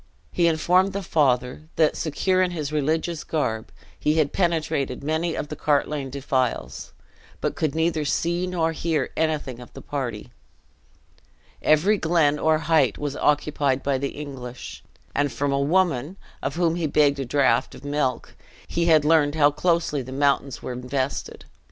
He 0.31 0.47
informed 0.47 0.93
the 0.93 1.03
father 1.03 1.69
that, 1.75 1.95
secure 1.95 2.41
in 2.41 2.49
his 2.49 2.71
religious 2.71 3.23
garb, 3.23 3.71
he 3.99 4.15
had 4.15 4.33
penetrated 4.33 5.03
many 5.03 5.35
of 5.35 5.49
the 5.49 5.55
Cartlane 5.55 6.09
defiles, 6.09 6.91
but 7.39 7.55
could 7.55 7.75
neither 7.75 8.03
see 8.03 8.47
nor 8.47 8.71
hear 8.71 9.11
anything 9.15 9.59
of 9.59 9.71
the 9.73 9.81
party. 9.83 10.31
Every 11.61 11.99
glen 11.99 12.39
or 12.39 12.57
height 12.65 12.97
was 12.97 13.15
occupied 13.15 13.83
by 13.83 13.99
the 13.99 14.17
English: 14.19 14.83
and 15.13 15.31
from 15.31 15.51
a 15.53 15.59
woman, 15.59 16.17
of 16.41 16.55
whom 16.55 16.77
he 16.77 16.87
begged 16.87 17.19
a 17.19 17.25
draught 17.25 17.75
of 17.75 17.85
milk, 17.85 18.33
he 18.67 18.85
had 18.85 19.05
learned 19.05 19.35
how 19.35 19.51
closely 19.51 20.01
the 20.01 20.11
mountains 20.11 20.63
were 20.63 20.73
invested. 20.73 21.45